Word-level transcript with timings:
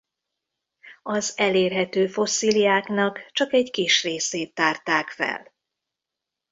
Az 1.03 1.33
elérhető 1.37 2.07
fosszíliáknak 2.07 3.19
csak 3.31 3.53
egy 3.53 3.71
kis 3.71 4.03
részét 4.03 4.53
tárták 4.53 5.09
fel. 5.09 5.53